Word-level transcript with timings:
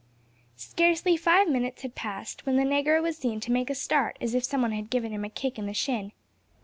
Scarcely 0.55 1.15
five 1.15 1.47
minutes 1.47 1.83
had 1.83 1.93
passed, 1.93 2.47
when 2.47 2.55
the 2.55 2.63
negro 2.63 3.03
was 3.03 3.17
seen 3.17 3.39
to 3.41 3.51
make 3.51 3.69
a 3.69 3.75
start 3.75 4.17
as 4.19 4.33
if 4.33 4.43
some 4.43 4.63
one 4.63 4.71
had 4.71 4.89
given 4.89 5.11
him 5.11 5.23
a 5.23 5.29
kick 5.29 5.59
in 5.59 5.67
the 5.67 5.75
shin. 5.75 6.11